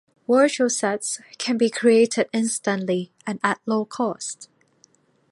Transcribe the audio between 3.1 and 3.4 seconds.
and